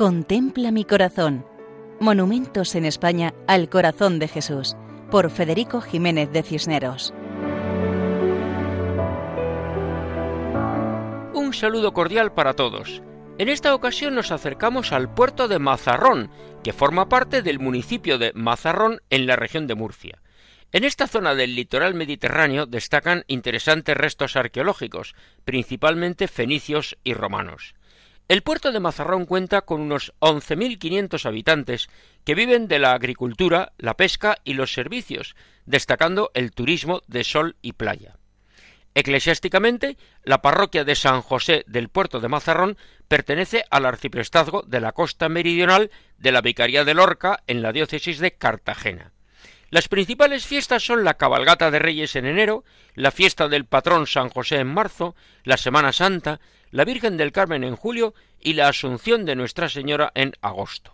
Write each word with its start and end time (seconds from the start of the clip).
Contempla 0.00 0.70
mi 0.70 0.86
corazón. 0.86 1.44
Monumentos 2.00 2.74
en 2.74 2.86
España 2.86 3.34
al 3.46 3.68
corazón 3.68 4.18
de 4.18 4.28
Jesús, 4.28 4.74
por 5.10 5.30
Federico 5.30 5.82
Jiménez 5.82 6.32
de 6.32 6.42
Cisneros. 6.42 7.12
Un 11.34 11.52
saludo 11.52 11.92
cordial 11.92 12.32
para 12.32 12.54
todos. 12.54 13.02
En 13.36 13.50
esta 13.50 13.74
ocasión 13.74 14.14
nos 14.14 14.32
acercamos 14.32 14.92
al 14.92 15.12
puerto 15.12 15.48
de 15.48 15.58
Mazarrón, 15.58 16.30
que 16.64 16.72
forma 16.72 17.10
parte 17.10 17.42
del 17.42 17.58
municipio 17.58 18.16
de 18.16 18.32
Mazarrón 18.34 19.02
en 19.10 19.26
la 19.26 19.36
región 19.36 19.66
de 19.66 19.74
Murcia. 19.74 20.22
En 20.72 20.84
esta 20.84 21.08
zona 21.08 21.34
del 21.34 21.54
litoral 21.54 21.92
mediterráneo 21.92 22.64
destacan 22.64 23.24
interesantes 23.26 23.98
restos 23.98 24.34
arqueológicos, 24.36 25.14
principalmente 25.44 26.26
fenicios 26.26 26.96
y 27.04 27.12
romanos. 27.12 27.74
El 28.30 28.42
puerto 28.42 28.70
de 28.70 28.78
Mazarrón 28.78 29.26
cuenta 29.26 29.62
con 29.62 29.80
unos 29.80 30.12
11.500 30.20 31.26
habitantes 31.26 31.90
que 32.24 32.36
viven 32.36 32.68
de 32.68 32.78
la 32.78 32.92
agricultura, 32.92 33.72
la 33.76 33.96
pesca 33.96 34.36
y 34.44 34.54
los 34.54 34.72
servicios, 34.72 35.34
destacando 35.66 36.30
el 36.34 36.52
turismo 36.52 37.02
de 37.08 37.24
sol 37.24 37.56
y 37.60 37.72
playa. 37.72 38.18
Eclesiásticamente, 38.94 39.96
la 40.22 40.42
parroquia 40.42 40.84
de 40.84 40.94
San 40.94 41.22
José 41.22 41.64
del 41.66 41.88
puerto 41.88 42.20
de 42.20 42.28
Mazarrón 42.28 42.78
pertenece 43.08 43.64
al 43.68 43.84
arciprestazgo 43.84 44.62
de 44.62 44.78
la 44.78 44.92
costa 44.92 45.28
meridional 45.28 45.90
de 46.16 46.30
la 46.30 46.40
Vicaría 46.40 46.84
de 46.84 46.94
Lorca 46.94 47.42
en 47.48 47.62
la 47.62 47.72
diócesis 47.72 48.20
de 48.20 48.30
Cartagena. 48.30 49.10
Las 49.70 49.86
principales 49.86 50.46
fiestas 50.46 50.84
son 50.84 51.04
la 51.04 51.14
cabalgata 51.14 51.70
de 51.70 51.78
Reyes 51.78 52.16
en 52.16 52.26
enero, 52.26 52.64
la 52.94 53.12
fiesta 53.12 53.46
del 53.46 53.66
patrón 53.66 54.08
San 54.08 54.28
José 54.28 54.56
en 54.56 54.66
marzo, 54.66 55.14
la 55.44 55.56
Semana 55.56 55.92
Santa, 55.92 56.40
la 56.72 56.84
Virgen 56.84 57.16
del 57.16 57.30
Carmen 57.30 57.62
en 57.62 57.76
julio 57.76 58.12
y 58.40 58.54
la 58.54 58.66
Asunción 58.66 59.24
de 59.24 59.36
Nuestra 59.36 59.68
Señora 59.68 60.10
en 60.16 60.32
agosto. 60.40 60.92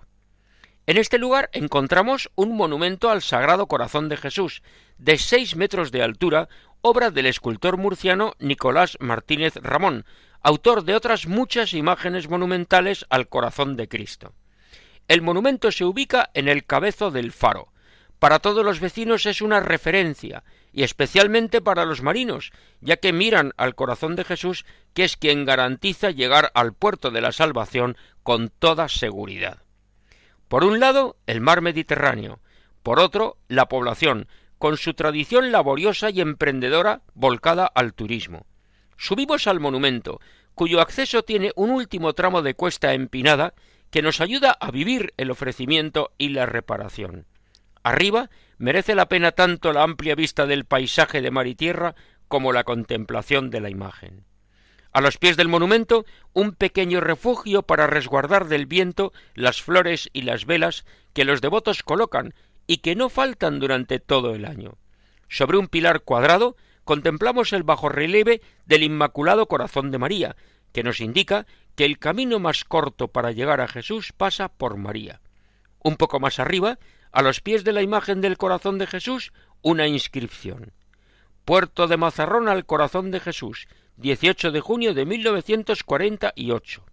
En 0.86 0.98
este 0.98 1.16
lugar 1.16 1.48
encontramos 1.54 2.30
un 2.34 2.54
monumento 2.54 3.08
al 3.08 3.22
Sagrado 3.22 3.66
Corazón 3.66 4.10
de 4.10 4.18
Jesús, 4.18 4.62
de 4.98 5.16
seis 5.16 5.56
metros 5.56 5.90
de 5.90 6.02
altura, 6.02 6.50
obra 6.82 7.10
del 7.10 7.26
escultor 7.26 7.78
murciano 7.78 8.34
Nicolás 8.40 8.98
Martínez 9.00 9.54
Ramón, 9.56 10.04
autor 10.42 10.84
de 10.84 10.94
otras 10.94 11.26
muchas 11.26 11.72
imágenes 11.72 12.28
monumentales 12.28 13.06
al 13.08 13.28
corazón 13.28 13.74
de 13.76 13.88
Cristo. 13.88 14.34
El 15.08 15.22
monumento 15.22 15.72
se 15.72 15.86
ubica 15.86 16.28
en 16.34 16.46
el 16.46 16.66
cabezo 16.66 17.10
del 17.10 17.32
faro, 17.32 17.72
para 18.18 18.38
todos 18.38 18.64
los 18.64 18.80
vecinos 18.80 19.26
es 19.26 19.42
una 19.42 19.60
referencia, 19.60 20.42
y 20.72 20.82
especialmente 20.82 21.60
para 21.60 21.84
los 21.84 22.02
marinos, 22.02 22.52
ya 22.80 22.96
que 22.96 23.12
miran 23.12 23.52
al 23.56 23.74
corazón 23.74 24.16
de 24.16 24.24
Jesús, 24.24 24.64
que 24.94 25.04
es 25.04 25.16
quien 25.16 25.44
garantiza 25.44 26.10
llegar 26.10 26.50
al 26.54 26.72
puerto 26.72 27.10
de 27.10 27.20
la 27.20 27.32
salvación 27.32 27.96
con 28.22 28.48
toda 28.48 28.88
seguridad. 28.88 29.58
Por 30.48 30.64
un 30.64 30.80
lado, 30.80 31.16
el 31.26 31.40
mar 31.40 31.60
Mediterráneo, 31.60 32.40
por 32.82 33.00
otro, 33.00 33.36
la 33.48 33.66
población, 33.66 34.28
con 34.58 34.76
su 34.76 34.94
tradición 34.94 35.52
laboriosa 35.52 36.10
y 36.10 36.20
emprendedora 36.20 37.02
volcada 37.14 37.66
al 37.66 37.92
turismo. 37.94 38.46
Subimos 38.96 39.46
al 39.46 39.60
monumento, 39.60 40.20
cuyo 40.54 40.80
acceso 40.80 41.22
tiene 41.22 41.52
un 41.56 41.70
último 41.70 42.14
tramo 42.14 42.40
de 42.40 42.54
cuesta 42.54 42.94
empinada 42.94 43.54
que 43.90 44.02
nos 44.02 44.20
ayuda 44.20 44.56
a 44.58 44.70
vivir 44.70 45.12
el 45.16 45.30
ofrecimiento 45.30 46.12
y 46.16 46.30
la 46.30 46.46
reparación. 46.46 47.26
Arriba 47.86 48.30
merece 48.58 48.96
la 48.96 49.06
pena 49.06 49.30
tanto 49.30 49.72
la 49.72 49.84
amplia 49.84 50.16
vista 50.16 50.44
del 50.44 50.64
paisaje 50.64 51.22
de 51.22 51.30
mar 51.30 51.46
y 51.46 51.54
tierra 51.54 51.94
como 52.26 52.52
la 52.52 52.64
contemplación 52.64 53.48
de 53.48 53.60
la 53.60 53.70
imagen. 53.70 54.24
A 54.90 55.00
los 55.00 55.18
pies 55.18 55.36
del 55.36 55.46
monumento 55.46 56.04
un 56.32 56.50
pequeño 56.50 57.00
refugio 57.00 57.62
para 57.62 57.86
resguardar 57.86 58.48
del 58.48 58.66
viento 58.66 59.12
las 59.36 59.62
flores 59.62 60.10
y 60.12 60.22
las 60.22 60.46
velas 60.46 60.84
que 61.12 61.24
los 61.24 61.40
devotos 61.40 61.84
colocan 61.84 62.34
y 62.66 62.78
que 62.78 62.96
no 62.96 63.08
faltan 63.08 63.60
durante 63.60 64.00
todo 64.00 64.34
el 64.34 64.46
año. 64.46 64.78
Sobre 65.28 65.56
un 65.56 65.68
pilar 65.68 66.00
cuadrado 66.00 66.56
contemplamos 66.82 67.52
el 67.52 67.62
bajorrelieve 67.62 68.42
del 68.64 68.82
Inmaculado 68.82 69.46
Corazón 69.46 69.92
de 69.92 69.98
María, 69.98 70.34
que 70.72 70.82
nos 70.82 71.00
indica 71.00 71.46
que 71.76 71.84
el 71.84 72.00
camino 72.00 72.40
más 72.40 72.64
corto 72.64 73.06
para 73.06 73.30
llegar 73.30 73.60
a 73.60 73.68
Jesús 73.68 74.10
pasa 74.12 74.48
por 74.48 74.76
María. 74.76 75.20
Un 75.84 75.94
poco 75.94 76.18
más 76.18 76.40
arriba 76.40 76.80
a 77.12 77.22
los 77.22 77.40
pies 77.40 77.64
de 77.64 77.72
la 77.72 77.82
imagen 77.82 78.20
del 78.20 78.36
corazón 78.36 78.78
de 78.78 78.86
Jesús, 78.86 79.32
una 79.62 79.86
inscripción. 79.86 80.72
Puerto 81.44 81.86
de 81.86 81.96
Mazarrón 81.96 82.48
al 82.48 82.66
corazón 82.66 83.10
de 83.10 83.20
Jesús, 83.20 83.68
18 83.96 84.50
de 84.50 84.60
junio 84.60 84.94
de 84.94 85.06
1948. 85.06 86.84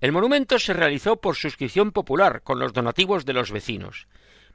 El 0.00 0.12
monumento 0.12 0.58
se 0.58 0.72
realizó 0.72 1.16
por 1.16 1.36
suscripción 1.36 1.92
popular 1.92 2.42
con 2.42 2.58
los 2.58 2.72
donativos 2.72 3.24
de 3.24 3.34
los 3.34 3.52
vecinos. 3.52 4.08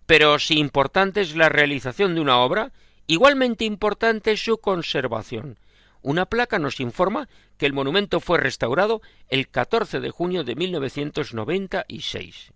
Pero 0.06 0.40
si 0.40 0.60
importante 0.60 1.22
es 1.22 1.36
la 1.36 1.48
realización 1.50 2.16
de 2.16 2.22
una 2.22 2.40
obra, 2.40 2.74
igualmente 3.08 3.64
importante 3.64 4.34
es 4.34 4.44
su 4.44 4.58
conservación. 4.58 5.58
Una 6.02 6.26
placa 6.26 6.60
nos 6.60 6.80
informa 6.80 7.30
que 7.58 7.66
el 7.66 7.74
monumento 7.74 8.20
fue 8.20 8.38
restaurado 8.40 9.02
el 9.30 9.48
14 9.50 10.00
de 10.00 10.10
junio 10.10 10.44
de 10.44 10.56
1996. 10.56 12.54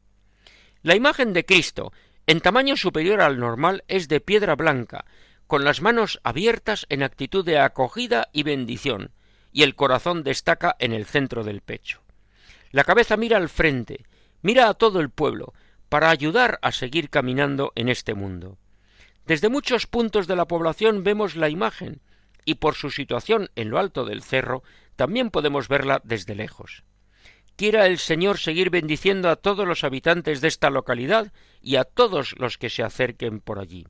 La 0.84 0.96
imagen 0.96 1.34
de 1.34 1.46
Cristo, 1.46 1.94
en 2.26 2.42
tamaño 2.42 2.76
superior 2.76 3.22
al 3.22 3.40
normal, 3.40 3.84
es 3.88 4.08
de 4.08 4.20
piedra 4.20 4.56
blanca, 4.56 5.06
con 5.46 5.64
las 5.64 5.82
manos 5.82 6.20
abiertas 6.24 6.86
en 6.90 7.04
actitud 7.04 7.46
de 7.46 7.60
acogida 7.60 8.30
y 8.34 8.44
bendición, 8.44 9.12
y 9.52 9.64
el 9.64 9.76
corazón 9.76 10.24
destaca 10.24 10.76
en 10.80 10.94
el 10.94 11.06
centro 11.06 11.44
del 11.44 11.62
pecho. 11.62 12.02
La 12.72 12.84
cabeza 12.84 13.16
mira 13.18 13.38
al 13.38 13.50
frente, 13.50 14.06
mira 14.42 14.70
a 14.70 14.74
todo 14.74 15.02
el 15.02 15.10
pueblo, 15.10 15.54
para 15.90 16.10
ayudar 16.10 16.58
a 16.62 16.72
seguir 16.72 17.10
caminando 17.10 17.74
en 17.76 17.90
este 17.90 18.14
mundo. 18.14 18.58
Desde 19.26 19.50
muchos 19.50 19.86
puntos 19.86 20.26
de 20.26 20.36
la 20.36 20.48
población 20.48 21.04
vemos 21.04 21.36
la 21.36 21.50
imagen, 21.50 22.02
y 22.44 22.56
por 22.56 22.74
su 22.74 22.90
situación 22.90 23.52
en 23.56 23.70
lo 23.70 23.78
alto 23.78 24.06
del 24.06 24.24
cerro 24.24 24.64
también 24.96 25.30
podemos 25.30 25.68
verla 25.68 26.02
desde 26.04 26.34
lejos. 26.34 26.84
Quiera 27.62 27.86
el 27.86 28.00
Señor 28.00 28.40
seguir 28.40 28.72
bendiciendo 28.72 29.30
a 29.30 29.36
todos 29.36 29.68
los 29.68 29.84
habitantes 29.84 30.42
de 30.42 30.48
esta 30.48 30.72
localidad 30.72 31.32
y 31.62 31.76
a 31.76 31.84
todos 31.84 32.34
los 32.40 32.58
que 32.58 32.72
se 32.72 32.82
acerquen 32.82 33.40
por 33.40 33.60
allí. 33.60 33.86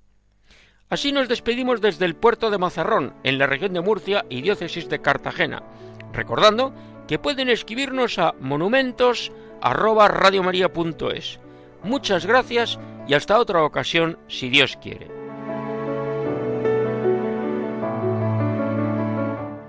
Así 0.89 1.13
nos 1.13 1.29
despedimos 1.29 1.79
desde 1.79 2.03
el 2.03 2.17
puerto 2.17 2.51
de 2.51 2.57
Mazarrón, 2.57 3.13
en 3.23 3.37
la 3.37 3.47
región 3.47 3.71
de 3.71 3.79
Murcia 3.79 4.25
y 4.27 4.41
diócesis 4.41 4.89
de 4.89 4.99
Cartagena, 4.99 5.63
recordando 6.11 6.73
que 7.07 7.17
pueden 7.17 7.47
escribirnos 7.47 8.19
a 8.19 8.33
monumentos@radiomaria.es. 8.41 11.39
Muchas 11.81 12.25
gracias 12.25 12.77
y 13.07 13.13
hasta 13.13 13.39
otra 13.39 13.63
ocasión 13.63 14.19
si 14.27 14.49
Dios 14.49 14.77
quiere. 14.81 15.07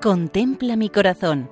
Contempla 0.00 0.74
mi 0.74 0.88
corazón 0.88 1.51